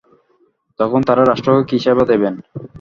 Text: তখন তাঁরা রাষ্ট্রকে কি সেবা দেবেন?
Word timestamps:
তখন 0.79 0.99
তাঁরা 1.07 1.23
রাষ্ট্রকে 1.25 1.63
কি 1.69 1.77
সেবা 1.83 2.03
দেবেন? 2.11 2.33